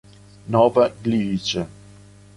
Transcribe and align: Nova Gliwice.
Nova 0.47 0.89
Gliwice. 1.03 1.67